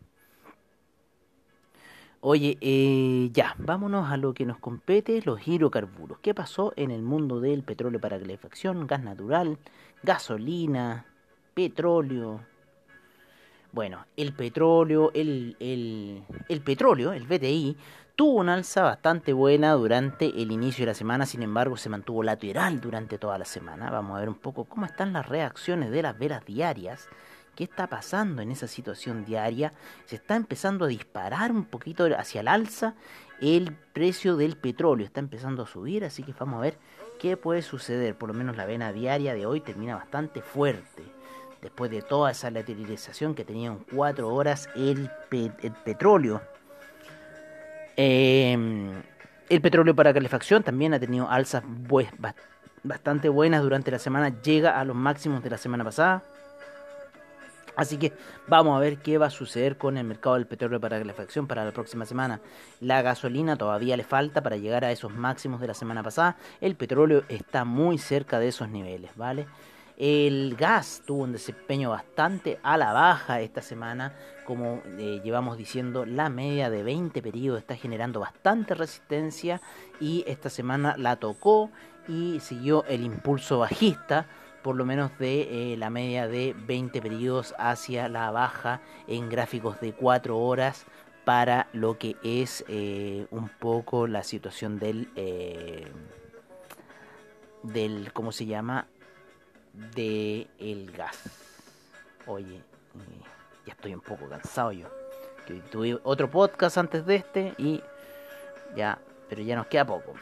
Oye, 2.19 2.57
eh, 2.61 3.29
ya, 3.31 3.53
vámonos 3.59 4.09
a 4.11 4.17
lo 4.17 4.33
que 4.33 4.43
nos 4.43 4.57
compete, 4.57 5.21
los 5.23 5.47
hidrocarburos. 5.47 6.17
¿Qué 6.17 6.33
pasó 6.33 6.73
en 6.77 6.89
el 6.89 7.03
mundo 7.03 7.39
del 7.39 7.61
petróleo 7.61 8.01
para 8.01 8.17
calefacción, 8.17 8.87
gas 8.87 9.03
natural, 9.03 9.59
gasolina, 10.01 11.05
petróleo? 11.53 12.41
Bueno, 13.71 14.07
el 14.17 14.33
petróleo, 14.33 15.11
el, 15.13 15.55
el, 15.59 16.23
el 16.49 16.61
petróleo, 16.61 17.13
el 17.13 17.27
BTI, 17.27 17.77
tuvo 18.15 18.39
una 18.39 18.53
alza 18.53 18.83
bastante 18.83 19.33
buena 19.33 19.73
durante 19.73 20.27
el 20.41 20.51
inicio 20.51 20.83
de 20.83 20.91
la 20.91 20.95
semana, 20.95 21.25
sin 21.25 21.43
embargo 21.43 21.77
se 21.77 21.89
mantuvo 21.89 22.23
lateral 22.23 22.81
durante 22.81 23.17
toda 23.17 23.37
la 23.37 23.45
semana. 23.45 23.89
Vamos 23.89 24.17
a 24.17 24.19
ver 24.19 24.29
un 24.29 24.35
poco 24.35 24.65
cómo 24.65 24.85
están 24.85 25.13
las 25.13 25.27
reacciones 25.27 25.91
de 25.91 26.01
las 26.01 26.17
velas 26.17 26.45
diarias 26.45 27.09
¿Qué 27.55 27.65
está 27.65 27.85
pasando 27.85 28.41
en 28.41 28.49
esa 28.49 28.67
situación 28.67 29.25
diaria? 29.25 29.73
Se 30.05 30.15
está 30.15 30.35
empezando 30.35 30.85
a 30.85 30.87
disparar 30.87 31.51
un 31.51 31.65
poquito 31.65 32.05
hacia 32.17 32.41
el 32.41 32.47
alza 32.47 32.95
el 33.41 33.75
precio 33.93 34.37
del 34.37 34.57
petróleo. 34.57 35.05
Está 35.05 35.19
empezando 35.19 35.63
a 35.63 35.67
subir, 35.67 36.03
así 36.03 36.23
que 36.23 36.33
vamos 36.33 36.57
a 36.57 36.61
ver 36.61 36.77
qué 37.19 37.37
puede 37.37 37.61
suceder. 37.61 38.17
Por 38.17 38.29
lo 38.29 38.33
menos 38.33 38.57
la 38.57 38.65
vena 38.65 38.91
diaria 38.91 39.35
de 39.35 39.45
hoy 39.45 39.61
termina 39.61 39.95
bastante 39.95 40.41
fuerte. 40.41 41.03
Después 41.61 41.91
de 41.91 42.01
toda 42.01 42.31
esa 42.31 42.49
lateralización 42.49 43.35
que 43.35 43.45
tenía 43.45 43.67
en 43.67 43.85
4 43.93 44.33
horas 44.33 44.67
el, 44.75 45.11
petróleo. 45.85 46.41
Em, 47.95 49.03
el 49.49 49.61
petróleo 49.61 49.95
para 49.95 50.13
calefacción 50.13 50.63
también 50.63 50.93
ha 50.93 50.99
tenido 50.99 51.29
alzas 51.29 51.63
bastante 52.83 53.29
buenas 53.29 53.61
durante 53.61 53.91
la 53.91 53.99
semana. 53.99 54.41
Llega 54.41 54.79
a 54.79 54.85
los 54.85 54.95
máximos 54.95 55.43
de 55.43 55.49
la 55.49 55.57
semana 55.57 55.83
pasada. 55.83 56.23
Así 57.75 57.97
que 57.97 58.13
vamos 58.47 58.77
a 58.77 58.79
ver 58.79 58.97
qué 58.97 59.17
va 59.17 59.27
a 59.27 59.31
suceder 59.31 59.77
con 59.77 59.97
el 59.97 60.05
mercado 60.05 60.35
del 60.35 60.45
petróleo 60.45 60.79
para 60.79 60.99
calefacción 60.99 61.47
para 61.47 61.65
la 61.65 61.71
próxima 61.71 62.05
semana. 62.05 62.39
La 62.79 63.01
gasolina 63.01 63.55
todavía 63.55 63.97
le 63.97 64.03
falta 64.03 64.43
para 64.43 64.57
llegar 64.57 64.85
a 64.85 64.91
esos 64.91 65.11
máximos 65.11 65.59
de 65.59 65.67
la 65.67 65.73
semana 65.73 66.03
pasada. 66.03 66.37
El 66.61 66.75
petróleo 66.75 67.23
está 67.29 67.65
muy 67.65 67.97
cerca 67.97 68.39
de 68.39 68.49
esos 68.49 68.69
niveles, 68.69 69.11
¿vale? 69.15 69.47
El 69.97 70.55
gas 70.55 71.03
tuvo 71.05 71.23
un 71.23 71.33
desempeño 71.33 71.91
bastante 71.91 72.59
a 72.63 72.77
la 72.77 72.93
baja 72.93 73.41
esta 73.41 73.61
semana, 73.61 74.13
como 74.45 74.81
eh, 74.97 75.21
llevamos 75.23 75.57
diciendo, 75.57 76.05
la 76.05 76.29
media 76.29 76.69
de 76.69 76.83
20 76.83 77.21
periodos 77.21 77.59
está 77.59 77.75
generando 77.75 78.19
bastante 78.19 78.73
resistencia 78.75 79.61
y 79.99 80.23
esta 80.27 80.49
semana 80.49 80.95
la 80.97 81.17
tocó 81.17 81.69
y 82.07 82.39
siguió 82.39 82.83
el 82.85 83.03
impulso 83.03 83.59
bajista 83.59 84.27
por 84.63 84.77
lo 84.77 84.85
menos 84.85 85.15
de 85.19 85.73
eh, 85.73 85.77
la 85.77 85.89
media 85.89 86.27
de 86.27 86.55
20 86.65 87.01
periodos 87.01 87.53
hacia 87.59 88.07
la 88.07 88.31
baja 88.31 88.81
en 89.07 89.29
gráficos 89.29 89.79
de 89.81 89.93
4 89.93 90.39
horas 90.39 90.85
para 91.25 91.67
lo 91.73 91.97
que 91.99 92.15
es 92.23 92.65
eh, 92.67 93.27
un 93.29 93.49
poco 93.49 94.07
la 94.07 94.23
situación 94.23 94.79
del 94.79 95.09
eh, 95.15 95.91
del 97.61 98.11
cómo 98.13 98.31
se 98.31 98.45
llama 98.45 98.87
de 99.73 100.47
el 100.59 100.91
gas. 100.91 101.19
Oye 102.25 102.61
ya 103.65 103.73
estoy 103.73 103.93
un 103.93 104.01
poco 104.01 104.27
cansado 104.29 104.71
yo. 104.71 104.87
Tuve 105.71 105.99
otro 106.03 106.29
podcast 106.29 106.77
antes 106.77 107.05
de 107.05 107.15
este 107.15 107.53
y 107.57 107.81
ya 108.75 108.99
pero 109.29 109.41
ya 109.41 109.55
nos 109.55 109.65
queda 109.65 109.85
poco. 109.85 110.13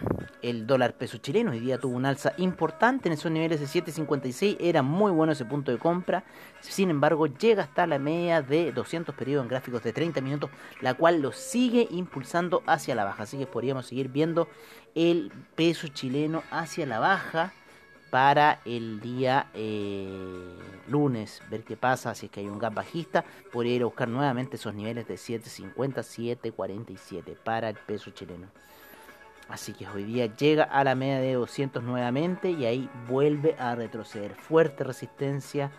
El 0.41 0.65
dólar 0.65 0.93
peso 0.93 1.17
chileno 1.17 1.51
hoy 1.51 1.59
día 1.59 1.77
tuvo 1.77 1.97
un 1.97 2.05
alza 2.05 2.31
importante 2.37 3.09
en 3.09 3.13
esos 3.13 3.29
niveles 3.29 3.59
de 3.59 3.65
7.56, 3.65 4.55
era 4.59 4.83
muy 4.83 5.11
bueno 5.11 5.33
ese 5.33 5.43
punto 5.43 5.69
de 5.69 5.77
compra, 5.77 6.23
sin 6.61 6.89
embargo 6.89 7.27
llega 7.27 7.63
hasta 7.63 7.85
la 7.87 7.99
media 7.99 8.41
de 8.41 8.71
200 8.71 9.13
periodos 9.13 9.43
en 9.43 9.49
gráficos 9.49 9.83
de 9.83 9.91
30 9.91 10.21
minutos, 10.21 10.49
la 10.79 10.93
cual 10.93 11.21
lo 11.21 11.33
sigue 11.33 11.89
impulsando 11.91 12.63
hacia 12.67 12.95
la 12.95 13.03
baja, 13.03 13.23
así 13.23 13.37
que 13.37 13.47
podríamos 13.47 13.87
seguir 13.87 14.07
viendo 14.07 14.47
el 14.95 15.29
peso 15.55 15.89
chileno 15.89 16.41
hacia 16.49 16.85
la 16.85 16.99
baja 16.99 17.51
para 18.11 18.59
el 18.65 18.99
día 18.99 19.47
eh, 19.53 20.53
lunes, 20.87 21.41
ver 21.49 21.63
qué 21.63 21.77
pasa, 21.77 22.13
si 22.13 22.25
es 22.25 22.31
que 22.31 22.41
hay 22.41 22.47
un 22.47 22.59
gap 22.59 22.73
bajista, 22.73 23.23
podría 23.51 23.75
ir 23.77 23.81
a 23.83 23.85
buscar 23.85 24.09
nuevamente 24.09 24.57
esos 24.57 24.75
niveles 24.75 25.07
de 25.07 25.15
7.50, 25.15 25.73
7.47 25.75 27.37
para 27.37 27.69
el 27.69 27.77
peso 27.77 28.11
chileno. 28.11 28.47
Así 29.47 29.73
que 29.73 29.87
hoy 29.87 30.03
día 30.03 30.27
llega 30.35 30.63
a 30.65 30.83
la 30.83 30.93
media 30.93 31.19
de 31.19 31.33
200 31.33 31.81
nuevamente 31.83 32.51
y 32.51 32.65
ahí 32.65 32.89
vuelve 33.09 33.55
a 33.57 33.75
retroceder. 33.75 34.35
Fuerte 34.35 34.83
resistencia 34.83 35.71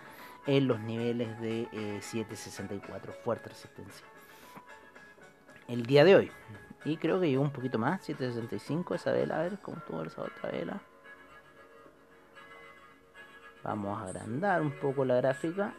en 0.47 0.69
los 0.69 0.81
niveles 0.81 1.41
de 1.41 1.69
764. 2.01 3.12
Eh, 3.12 3.17
Fuerte 3.23 3.49
resistencia. 3.51 4.07
El 5.69 5.87
día 5.87 6.05
de 6.05 6.17
hoy. 6.17 6.31
Y 6.85 6.97
creo 6.97 7.21
que 7.21 7.31
llegó 7.31 7.43
un 7.43 7.53
poquito 7.53 7.79
más. 7.79 8.03
765 8.05 8.95
esa 8.95 9.12
vela. 9.12 9.41
A 9.41 9.43
ver 9.45 9.59
cómo 9.62 9.79
estuvo 9.79 10.03
esa 10.03 10.23
otra 10.23 10.51
vela. 10.51 10.83
Vamos 13.64 14.00
a 14.00 14.04
agrandar 14.04 14.61
un 14.61 14.73
poco 14.73 15.04
la 15.04 15.16
gráfica. 15.16 15.75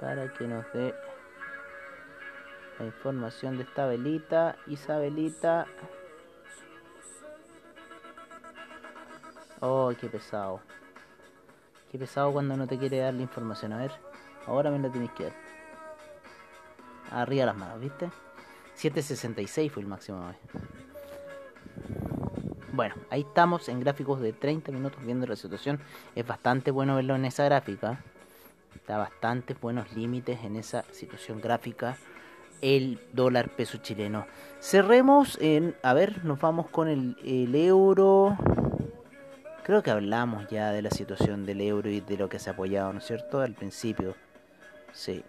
Para 0.00 0.32
que 0.32 0.46
nos 0.46 0.64
dé 0.72 0.94
la 2.78 2.86
información 2.86 3.56
de 3.56 3.64
esta 3.64 3.86
velita. 3.86 4.56
Isabelita. 4.66 5.66
Oh, 9.60 9.92
qué 10.00 10.08
pesado. 10.08 10.60
Qué 11.90 11.98
pesado 11.98 12.32
cuando 12.32 12.56
no 12.56 12.66
te 12.66 12.78
quiere 12.78 12.98
dar 12.98 13.12
la 13.12 13.22
información. 13.22 13.72
A 13.72 13.78
ver, 13.78 13.92
ahora 14.46 14.70
me 14.70 14.78
la 14.78 14.90
tienes 14.90 15.10
que 15.12 15.24
dar. 15.24 15.34
Arriba 17.10 17.46
las 17.46 17.56
manos, 17.56 17.80
¿viste? 17.80 18.10
7.66 18.76 19.70
fue 19.70 19.82
el 19.82 19.88
máximo 19.88 20.26
hoy. 20.26 20.36
Bueno, 22.80 22.94
ahí 23.10 23.20
estamos 23.20 23.68
en 23.68 23.78
gráficos 23.78 24.22
de 24.22 24.32
30 24.32 24.72
minutos 24.72 25.04
viendo 25.04 25.26
la 25.26 25.36
situación. 25.36 25.80
Es 26.16 26.26
bastante 26.26 26.70
bueno 26.70 26.96
verlo 26.96 27.14
en 27.14 27.26
esa 27.26 27.44
gráfica. 27.44 28.02
Está 28.74 28.96
bastante 28.96 29.52
buenos 29.52 29.94
límites 29.94 30.42
en 30.44 30.56
esa 30.56 30.86
situación 30.90 31.42
gráfica. 31.42 31.98
El 32.62 32.98
dólar 33.12 33.50
peso 33.50 33.76
chileno. 33.82 34.26
Cerremos 34.60 35.36
en. 35.42 35.76
A 35.82 35.92
ver, 35.92 36.24
nos 36.24 36.40
vamos 36.40 36.70
con 36.70 36.88
el, 36.88 37.18
el 37.22 37.54
euro. 37.54 38.38
Creo 39.62 39.82
que 39.82 39.90
hablamos 39.90 40.48
ya 40.48 40.70
de 40.70 40.80
la 40.80 40.90
situación 40.90 41.44
del 41.44 41.60
euro 41.60 41.90
y 41.90 42.00
de 42.00 42.16
lo 42.16 42.30
que 42.30 42.38
se 42.38 42.48
ha 42.48 42.54
apoyado, 42.54 42.94
¿no 42.94 43.00
es 43.00 43.04
cierto? 43.04 43.42
Al 43.42 43.52
principio. 43.52 44.14
Sí. 44.94 45.22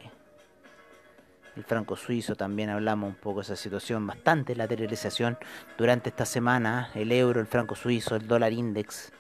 El 1.56 1.64
franco 1.66 1.98
suizo 1.98 2.36
también 2.36 2.70
hablamos 2.70 3.10
un 3.10 3.16
poco 3.16 3.40
de 3.40 3.44
esa 3.44 3.56
situación, 3.56 4.08
bastante 4.08 4.56
lateralización 4.56 5.38
durante 5.78 6.10
esta 6.10 6.26
semana, 6.26 6.90
el 6.96 7.12
euro, 7.12 7.42
el 7.42 7.48
franco 7.48 7.76
suizo, 7.76 8.16
el 8.16 8.26
dólar 8.26 8.54
index, 8.54 9.12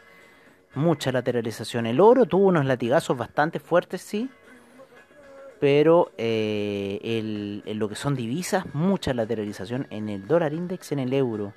mucha 0.73 1.11
lateralización. 1.11 1.85
El 1.85 1.99
oro 1.99 2.25
tuvo 2.25 2.47
unos 2.47 2.65
latigazos 2.65 3.17
bastante 3.17 3.59
fuertes, 3.59 4.01
sí, 4.01 4.29
pero 5.59 6.13
eh, 6.17 7.61
en 7.65 7.77
lo 7.77 7.89
que 7.89 7.95
son 7.95 8.15
divisas, 8.15 8.65
mucha 8.73 9.13
lateralización 9.13 9.87
en 9.89 10.07
el 10.07 10.25
dólar 10.25 10.53
index, 10.53 10.93
en 10.93 10.99
el 10.99 11.13
euro 11.13 11.53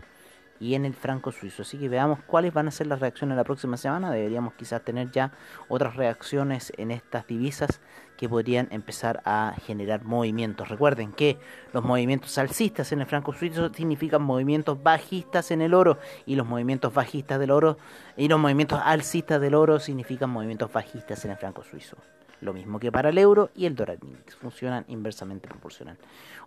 y 0.61 0.75
en 0.75 0.85
el 0.85 0.95
franco 0.95 1.33
suizo. 1.33 1.63
Así 1.63 1.79
que 1.79 1.89
veamos 1.89 2.21
cuáles 2.27 2.53
van 2.53 2.69
a 2.69 2.71
ser 2.71 2.87
las 2.87 3.01
reacciones 3.01 3.37
la 3.37 3.45
próxima 3.45 3.77
semana. 3.77 4.11
Deberíamos 4.11 4.55
quizás 4.55 4.83
tener 4.83 5.11
ya 5.11 5.33
otras 5.69 5.97
reacciones 5.97 6.73
en 6.77 6.91
estas 6.91 7.27
divisas 7.27 7.81
que 8.17 8.29
podrían 8.29 8.69
empezar 8.71 9.21
a 9.25 9.55
generar 9.67 10.05
movimientos. 10.05 10.69
Recuerden 10.69 11.13
que 11.13 11.39
los 11.73 11.85
movimientos 11.85 12.39
alcistas 12.39 12.93
en 12.93 13.01
el 13.01 13.07
franco 13.07 13.33
suizo 13.33 13.73
significan 13.75 14.23
movimientos 14.23 14.83
bajistas 14.83 15.51
en 15.51 15.61
el 15.61 15.75
oro 15.75 15.99
y 16.27 16.37
los 16.37 16.47
movimientos 16.47 16.95
bajistas 16.95 17.41
del 17.41 17.51
oro 17.51 17.77
y 18.17 18.29
los 18.29 18.39
movimientos 18.39 18.81
alcistas 18.83 19.41
del 19.41 19.55
oro 19.55 19.81
significan 19.81 20.31
movimientos 20.31 20.73
bajistas 20.73 21.25
en 21.25 21.33
el 21.33 21.37
franco 21.37 21.65
suizo. 21.65 21.97
Lo 22.41 22.53
mismo 22.53 22.79
que 22.79 22.93
para 22.93 23.09
el 23.09 23.19
euro 23.19 23.51
y 23.55 23.67
el 23.67 23.75
dólar. 23.75 23.99
Funcionan 24.41 24.85
inversamente 24.89 25.49
proporcional. 25.49 25.97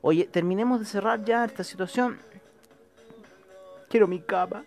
Oye, 0.02 0.26
terminemos 0.26 0.80
de 0.80 0.86
cerrar 0.86 1.24
ya 1.26 1.44
esta 1.44 1.64
situación. 1.64 2.20
Quiero 3.90 4.08
mi 4.08 4.20
capa. 4.20 4.66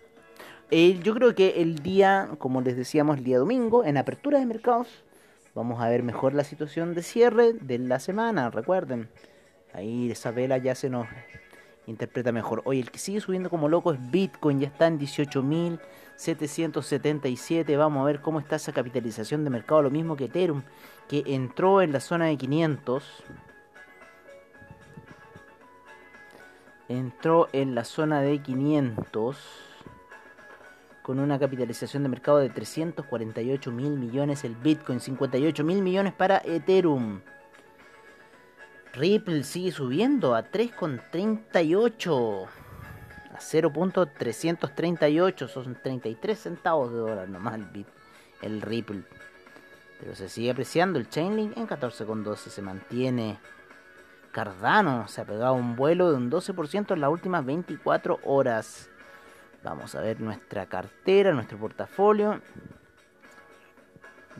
Eh, 0.71 0.99
yo 1.03 1.13
creo 1.13 1.35
que 1.35 1.61
el 1.61 1.77
día, 1.79 2.29
como 2.39 2.61
les 2.61 2.75
decíamos, 2.75 3.17
el 3.17 3.23
día 3.23 3.37
domingo, 3.37 3.85
en 3.85 3.97
apertura 3.97 4.39
de 4.39 4.47
mercados, 4.47 4.87
vamos 5.53 5.79
a 5.79 5.87
ver 5.89 6.01
mejor 6.01 6.33
la 6.33 6.43
situación 6.43 6.95
de 6.95 7.03
cierre 7.03 7.53
de 7.53 7.77
la 7.77 7.99
semana. 7.99 8.49
Recuerden, 8.49 9.09
ahí 9.73 10.09
esa 10.09 10.31
vela 10.31 10.57
ya 10.57 10.73
se 10.73 10.89
nos 10.89 11.05
interpreta 11.85 12.31
mejor. 12.31 12.63
Hoy 12.65 12.79
el 12.79 12.89
que 12.89 12.97
sigue 12.97 13.21
subiendo 13.21 13.51
como 13.51 13.69
loco 13.69 13.93
es 13.93 13.99
Bitcoin, 14.11 14.59
ya 14.59 14.69
está 14.69 14.87
en 14.87 14.99
18.777. 14.99 17.77
Vamos 17.77 18.01
a 18.01 18.05
ver 18.05 18.21
cómo 18.21 18.39
está 18.39 18.55
esa 18.55 18.71
capitalización 18.71 19.43
de 19.43 19.51
mercado, 19.51 19.83
lo 19.83 19.91
mismo 19.91 20.15
que 20.15 20.25
Ethereum, 20.25 20.63
que 21.07 21.21
entró 21.27 21.83
en 21.83 21.91
la 21.91 21.99
zona 21.99 22.25
de 22.25 22.37
500 22.37 23.23
entró 26.97 27.47
en 27.53 27.75
la 27.75 27.83
zona 27.83 28.21
de 28.21 28.39
500 28.39 29.37
con 31.01 31.19
una 31.19 31.39
capitalización 31.39 32.03
de 32.03 32.09
mercado 32.09 32.37
de 32.37 32.49
348 32.49 33.71
mil 33.71 33.91
millones 33.91 34.43
el 34.43 34.55
Bitcoin, 34.55 34.99
58 34.99 35.63
mil 35.63 35.81
millones 35.81 36.13
para 36.13 36.41
Ethereum. 36.45 37.21
Ripple 38.93 39.43
sigue 39.43 39.71
subiendo 39.71 40.35
a 40.35 40.51
3,38 40.51 42.47
a 43.33 43.39
0.338, 43.39 45.47
son 45.47 45.77
33 45.81 46.37
centavos 46.37 46.91
de 46.91 46.97
dólar 46.97 47.29
nomás 47.29 47.55
el, 47.55 47.63
bit, 47.65 47.87
el 48.41 48.61
Ripple. 48.61 49.03
Pero 49.99 50.13
se 50.15 50.29
sigue 50.29 50.51
apreciando 50.51 50.99
el 50.99 51.09
Chainlink 51.09 51.57
en 51.57 51.67
14,12, 51.67 52.35
se 52.35 52.61
mantiene 52.61 53.39
Cardano, 54.31 55.07
se 55.07 55.21
ha 55.21 55.25
pegado 55.25 55.53
un 55.53 55.75
vuelo 55.75 56.09
de 56.09 56.17
un 56.17 56.31
12% 56.31 56.93
en 56.93 57.01
las 57.01 57.09
últimas 57.09 57.45
24 57.45 58.19
horas. 58.23 58.89
Vamos 59.63 59.93
a 59.95 60.01
ver 60.01 60.19
nuestra 60.21 60.65
cartera, 60.65 61.33
nuestro 61.33 61.57
portafolio 61.57 62.41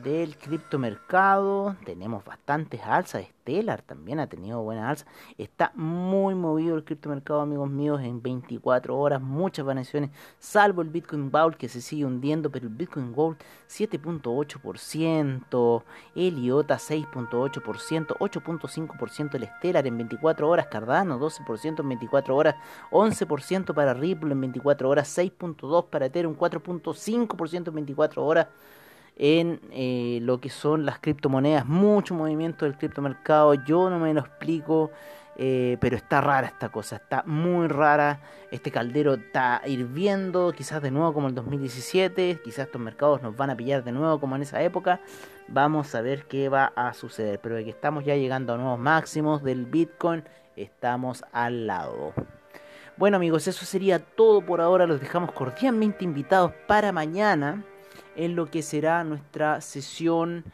del 0.02 0.36
criptomercado. 0.36 1.76
Tenemos 1.84 2.24
bastantes 2.24 2.80
alzas. 2.82 3.26
Stellar 3.42 3.82
también 3.82 4.20
ha 4.20 4.28
tenido 4.28 4.62
buenas 4.62 4.88
alzas. 4.88 5.08
Está 5.38 5.72
muy 5.74 6.34
movido 6.34 6.76
el 6.76 6.84
criptomercado, 6.84 7.40
amigos 7.40 7.70
míos, 7.70 8.00
en 8.02 8.20
24 8.22 8.98
horas. 8.98 9.20
Muchas 9.20 9.64
variaciones, 9.64 10.10
salvo 10.38 10.82
el 10.82 10.90
Bitcoin 10.90 11.30
Gold 11.30 11.56
que 11.56 11.68
se 11.68 11.80
sigue 11.80 12.04
hundiendo, 12.04 12.50
pero 12.50 12.66
el 12.66 12.74
Bitcoin 12.74 13.12
Gold 13.12 13.38
7.8%, 13.68 15.82
el 16.14 16.38
IOTA 16.38 16.76
6.8%, 16.76 18.16
8.5% 18.18 19.34
el 19.34 19.46
Stellar 19.46 19.86
en 19.86 19.96
24 19.96 20.48
horas, 20.48 20.66
Cardano 20.66 21.18
12% 21.18 21.80
en 21.80 21.88
24 21.88 22.36
horas, 22.36 22.54
11% 22.90 23.74
para 23.74 23.94
Ripple 23.94 24.32
en 24.32 24.40
24 24.40 24.88
horas, 24.88 25.18
6.2% 25.18 25.90
para 25.90 26.06
Ethereum, 26.06 26.36
4.5% 26.36 27.68
en 27.68 27.74
24 27.74 28.24
horas 28.24 28.48
en 29.16 29.60
eh, 29.70 30.20
lo 30.22 30.40
que 30.40 30.50
son 30.50 30.86
las 30.86 30.98
criptomonedas, 30.98 31.66
mucho 31.66 32.14
movimiento 32.14 32.64
del 32.64 32.76
criptomercado, 32.76 33.54
yo 33.54 33.90
no 33.90 33.98
me 33.98 34.14
lo 34.14 34.20
explico, 34.20 34.90
eh, 35.36 35.76
pero 35.80 35.96
está 35.96 36.20
rara 36.20 36.46
esta 36.46 36.70
cosa, 36.70 36.96
está 36.96 37.22
muy 37.26 37.66
rara, 37.66 38.20
este 38.50 38.70
caldero 38.70 39.14
está 39.14 39.62
hirviendo, 39.66 40.52
quizás 40.52 40.82
de 40.82 40.90
nuevo 40.90 41.12
como 41.14 41.28
el 41.28 41.34
2017, 41.34 42.40
quizás 42.44 42.66
estos 42.66 42.80
mercados 42.80 43.22
nos 43.22 43.36
van 43.36 43.50
a 43.50 43.56
pillar 43.56 43.84
de 43.84 43.92
nuevo 43.92 44.20
como 44.20 44.36
en 44.36 44.42
esa 44.42 44.62
época, 44.62 45.00
vamos 45.48 45.94
a 45.94 46.00
ver 46.00 46.26
qué 46.26 46.48
va 46.48 46.72
a 46.76 46.92
suceder, 46.94 47.38
pero 47.40 47.54
de 47.54 47.64
que 47.64 47.70
estamos 47.70 48.04
ya 48.04 48.16
llegando 48.16 48.54
a 48.54 48.56
nuevos 48.56 48.78
máximos 48.78 49.42
del 49.42 49.66
Bitcoin, 49.66 50.24
estamos 50.56 51.24
al 51.32 51.66
lado. 51.66 52.12
Bueno 52.98 53.16
amigos, 53.16 53.48
eso 53.48 53.64
sería 53.64 53.98
todo 54.00 54.42
por 54.42 54.60
ahora, 54.60 54.86
los 54.86 55.00
dejamos 55.00 55.32
cordialmente 55.32 56.04
invitados 56.04 56.52
para 56.66 56.92
mañana 56.92 57.64
en 58.16 58.36
lo 58.36 58.50
que 58.50 58.62
será 58.62 59.04
nuestra 59.04 59.60
sesión. 59.60 60.44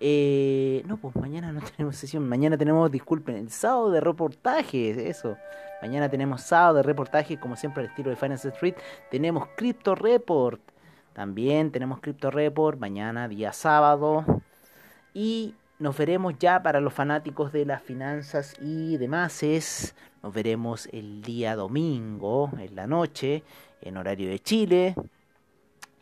Eh, 0.00 0.82
no, 0.86 0.96
pues 0.96 1.16
mañana 1.16 1.52
no 1.52 1.60
tenemos 1.76 1.96
sesión, 1.96 2.28
mañana 2.28 2.56
tenemos, 2.56 2.90
disculpen, 2.90 3.36
el 3.36 3.50
sábado 3.50 3.90
de 3.90 4.00
reportaje, 4.00 5.08
eso. 5.08 5.36
Mañana 5.82 6.08
tenemos 6.08 6.42
sábado 6.42 6.76
de 6.76 6.82
reportaje, 6.82 7.38
como 7.38 7.56
siempre 7.56 7.84
al 7.84 7.90
estilo 7.90 8.10
de 8.10 8.16
Finance 8.16 8.48
Street. 8.48 8.74
Tenemos 9.10 9.48
Crypto 9.56 9.94
Report, 9.94 10.60
también 11.12 11.70
tenemos 11.70 12.00
Crypto 12.00 12.30
Report 12.30 12.78
mañana, 12.78 13.28
día 13.28 13.52
sábado. 13.52 14.24
Y 15.14 15.54
nos 15.78 15.96
veremos 15.96 16.34
ya 16.38 16.62
para 16.62 16.80
los 16.80 16.92
fanáticos 16.92 17.52
de 17.52 17.64
las 17.64 17.82
finanzas 17.82 18.54
y 18.60 18.96
demás. 18.96 19.94
Nos 20.22 20.34
veremos 20.34 20.88
el 20.92 21.22
día 21.22 21.54
domingo, 21.54 22.50
en 22.58 22.74
la 22.74 22.86
noche, 22.86 23.44
en 23.80 23.96
horario 23.96 24.28
de 24.28 24.40
Chile. 24.40 24.94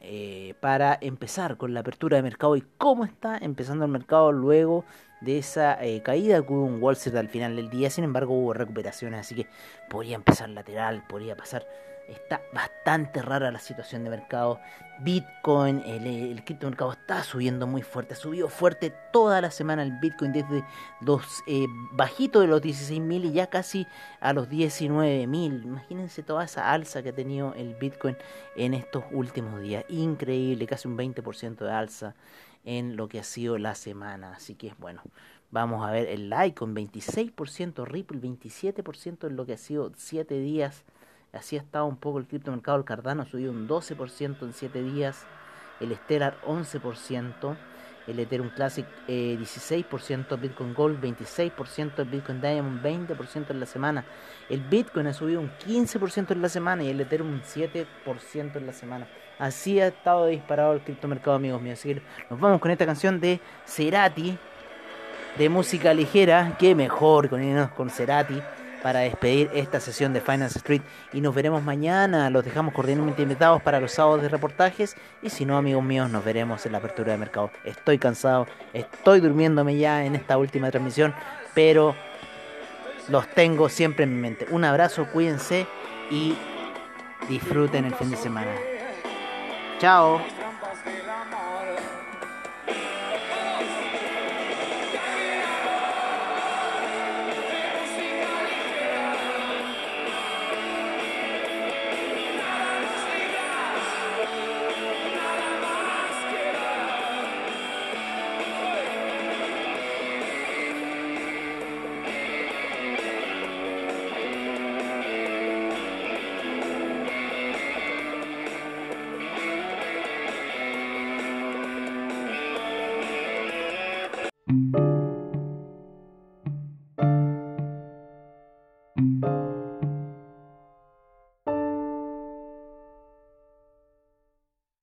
Eh, 0.09 0.55
para 0.61 0.97
empezar 1.01 1.57
con 1.57 1.75
la 1.75 1.81
apertura 1.81 2.17
de 2.17 2.23
mercado 2.23 2.55
y 2.55 2.63
cómo 2.79 3.05
está 3.05 3.39
empezando 3.39 3.85
el 3.85 3.91
mercado 3.91 4.31
luego 4.31 4.85
de 5.21 5.39
esa 5.39 5.83
eh, 5.85 6.01
caída 6.05 6.41
que 6.47 6.53
hubo 6.53 6.65
un 6.65 6.81
Wall 6.81 6.95
Street 6.95 7.17
al 7.17 7.29
final 7.29 7.57
del 7.57 7.71
día. 7.71 7.91
Sin 7.91 8.05
embargo, 8.05 8.33
hubo 8.33 8.53
recuperaciones, 8.53 9.19
así 9.19 9.35
que 9.35 9.49
podría 9.91 10.15
empezar 10.15 10.49
lateral, 10.51 11.03
podría 11.09 11.37
pasar 11.37 11.67
está 12.09 12.43
bastante 12.53 13.23
rara 13.23 13.51
la 13.51 13.59
situación 13.59 14.05
de 14.05 14.11
mercado. 14.11 14.61
Bitcoin, 15.01 15.83
el, 15.85 16.07
el 16.07 16.45
criptomercado 16.45 16.93
está 16.93 17.23
subiendo 17.23 17.67
muy 17.67 17.83
fuerte, 17.83 18.15
ha 18.15 18.17
subido 18.17 18.49
fuerte 18.49 18.95
toda 19.13 19.41
la 19.43 19.51
semana 19.51 19.83
el 19.83 19.93
Bitcoin 20.01 20.33
desde 20.33 20.65
los 21.03 21.43
eh, 21.47 21.67
bajitos 21.93 22.43
de 22.43 22.49
los 22.49 22.63
16.000 22.63 23.27
y 23.27 23.33
ya 23.33 23.49
casi 23.49 23.87
a 24.21 24.33
los 24.33 24.49
19.000. 24.49 25.65
Imagínense 25.65 26.23
toda 26.23 26.45
esa 26.45 26.73
alza 26.73 27.03
que 27.03 27.11
ha 27.11 27.15
tenido 27.15 27.53
el 27.55 27.75
Bitcoin 27.75 28.17
en 28.57 28.73
estos 28.73 29.05
últimos 29.11 29.61
días. 29.61 29.85
Increíble, 29.89 30.67
casi 30.67 30.89
un 30.89 30.97
20% 30.97 31.57
de 31.57 31.73
alza 31.73 32.15
en 32.65 32.97
lo 32.97 33.09
que 33.09 33.19
ha 33.19 33.25
sido 33.25 33.59
la 33.59 33.75
semana. 33.75 34.33
Así 34.33 34.55
que 34.55 34.73
bueno, 34.79 35.03
vamos 35.51 35.87
a 35.87 35.91
ver 35.91 36.09
el 36.09 36.33
con 36.55 36.75
26%, 36.75 37.87
Ripple 37.87 38.21
27% 38.21 39.27
en 39.27 39.37
lo 39.37 39.45
que 39.45 39.55
ha 39.55 39.59
sido 39.59 39.93
7 39.95 40.39
días 40.41 40.85
Así 41.33 41.57
ha 41.57 41.61
estado 41.61 41.87
un 41.87 41.97
poco 41.97 42.19
el 42.19 42.27
criptomercado. 42.27 42.79
El 42.79 42.85
Cardano 42.85 43.25
subió 43.27 43.51
un 43.51 43.69
12% 43.69 44.43
en 44.43 44.53
7 44.53 44.83
días. 44.83 45.27
El 45.81 45.95
Stellar 45.95 46.39
11%. 46.47 47.57
El 48.07 48.21
Ethereum 48.21 48.51
Classic 48.51 48.87
16%. 49.09 50.33
Eh, 50.33 50.37
Bitcoin 50.41 50.75
Gold 50.75 51.01
26%. 51.03 51.99
El 51.99 52.09
Bitcoin 52.09 52.41
Diamond 52.41 52.83
20% 52.83 53.51
en 53.51 53.61
la 53.61 53.67
semana. 53.67 54.05
El 54.49 54.61
Bitcoin 54.61 55.09
ha 55.09 55.13
subido 55.13 55.41
un 55.41 55.51
15% 55.51 56.31
en 56.31 56.43
la 56.43 56.49
semana. 56.49 56.85
Y 56.85 56.89
el 56.89 57.01
Ethereum 57.01 57.31
un 57.31 57.43
7% 57.43 58.57
en 58.57 58.67
la 58.67 58.73
semana. 58.73 59.07
Así 59.39 59.81
ha 59.81 59.89
estado 59.89 60.27
disparado 60.27 60.73
el 60.73 60.81
criptomercado, 60.81 61.37
amigos 61.37 61.61
míos. 61.61 61.79
Así 61.79 61.95
que 61.95 62.03
nos 62.31 62.41
vamos 62.41 62.61
con 62.61 62.71
esta 62.71 62.87
canción 62.87 63.21
de 63.21 63.41
Cerati. 63.67 64.39
De 65.37 65.49
música 65.49 65.93
ligera. 65.93 66.57
Que 66.59 66.75
mejor 66.75 67.29
con, 67.29 67.69
con 67.77 67.91
Cerati 67.91 68.41
para 68.87 69.01
despedir 69.01 69.51
esta 69.53 69.81
sesión 69.81 70.13
de 70.13 70.21
Finance 70.21 70.59
Street 70.59 70.81
y 71.13 71.21
nos 71.21 71.35
veremos 71.35 71.61
mañana. 71.61 72.31
Los 72.31 72.45
dejamos 72.45 72.73
cordialmente 72.73 73.23
invitados 73.23 73.61
para 73.61 73.81
los 73.81 73.91
sábados 73.91 74.23
de 74.23 74.29
reportajes 74.29 74.95
y 75.23 75.31
si 75.31 75.45
no, 75.45 75.57
amigos 75.57 75.83
míos, 75.83 76.09
nos 76.09 76.25
veremos 76.25 76.65
en 76.67 76.71
la 76.71 76.79
apertura 76.79 77.11
de 77.11 77.19
mercado. 77.19 77.51
Estoy 77.65 77.99
cansado, 77.99 78.47
estoy 78.73 79.19
durmiéndome 79.19 79.77
ya 79.77 80.05
en 80.05 80.15
esta 80.15 80.39
última 80.39 80.71
transmisión, 80.71 81.17
pero 81.53 81.97
los 83.09 83.27
tengo 83.31 83.69
siempre 83.69 84.05
en 84.05 84.15
mi 84.15 84.21
mente. 84.21 84.47
Un 84.53 84.65
abrazo, 84.65 85.09
cuídense 85.13 85.67
y 86.09 86.37
disfruten 87.29 87.87
el 87.87 87.95
fin 87.97 88.13
de 88.13 88.17
semana. 88.17 88.53
Chao. 89.81 90.46